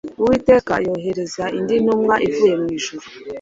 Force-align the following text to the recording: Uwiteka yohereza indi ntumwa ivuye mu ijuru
Uwiteka 0.21 0.73
yohereza 0.85 1.43
indi 1.57 1.75
ntumwa 1.83 2.15
ivuye 2.27 2.53
mu 2.61 2.67
ijuru 2.77 3.05